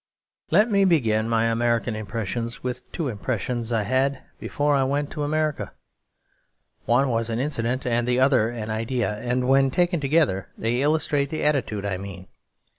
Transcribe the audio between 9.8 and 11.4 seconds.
together they illustrate